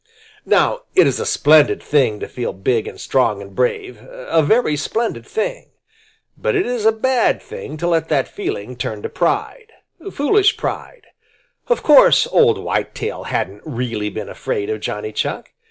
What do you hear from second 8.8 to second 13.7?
to pride, foolish pride. Of course old Whitetail hadn't